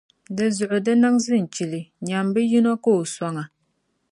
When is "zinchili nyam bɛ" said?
1.25-2.39